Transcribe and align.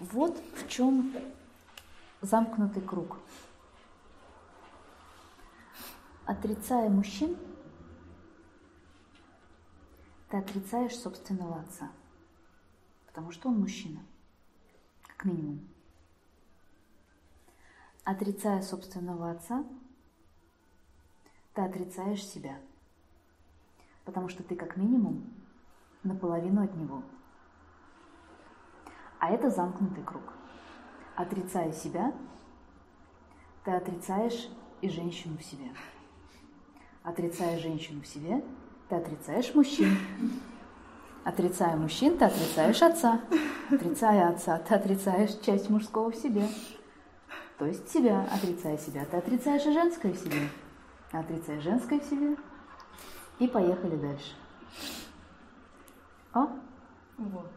Вот 0.00 0.38
в 0.56 0.68
чем 0.68 1.14
замкнутый 2.20 2.82
круг. 2.82 3.18
Отрицая 6.24 6.88
мужчин, 6.90 7.36
ты 10.28 10.36
отрицаешь 10.36 10.96
собственного 10.96 11.60
отца, 11.60 11.90
потому 13.06 13.32
что 13.32 13.48
он 13.48 13.60
мужчина, 13.60 14.00
как 15.06 15.24
минимум. 15.24 15.66
Отрицая 18.04 18.62
собственного 18.62 19.30
отца, 19.30 19.64
ты 21.54 21.62
отрицаешь 21.62 22.24
себя, 22.24 22.60
потому 24.04 24.28
что 24.28 24.42
ты 24.42 24.54
как 24.54 24.76
минимум 24.76 25.24
наполовину 26.02 26.62
от 26.62 26.74
него. 26.74 27.02
А 29.20 29.30
это 29.30 29.50
замкнутый 29.50 30.04
круг. 30.04 30.22
Отрицая 31.16 31.72
себя, 31.72 32.12
ты 33.64 33.72
отрицаешь 33.72 34.48
и 34.80 34.88
женщину 34.88 35.36
в 35.36 35.42
себе. 35.42 35.70
Отрицая 37.02 37.58
женщину 37.58 38.02
в 38.02 38.06
себе, 38.06 38.44
ты 38.88 38.96
отрицаешь 38.96 39.54
мужчин. 39.54 39.96
Отрицая 41.24 41.76
мужчин, 41.76 42.16
ты 42.16 42.24
отрицаешь 42.26 42.80
отца. 42.80 43.20
Отрицая 43.70 44.30
отца, 44.30 44.58
ты 44.58 44.74
отрицаешь 44.74 45.38
часть 45.44 45.68
мужского 45.68 46.10
в 46.10 46.16
себе. 46.16 46.46
То 47.58 47.66
есть 47.66 47.90
себя, 47.90 48.26
отрицая 48.32 48.78
себя, 48.78 49.04
ты 49.04 49.16
отрицаешь 49.16 49.66
и 49.66 49.72
женское 49.72 50.12
в 50.12 50.16
себе. 50.16 50.48
Отрицая 51.10 51.60
женское 51.60 51.98
в 51.98 52.04
себе. 52.04 52.36
И 53.40 53.48
поехали 53.48 53.96
дальше. 53.96 54.32
О? 56.32 56.46
Вот. 57.18 57.50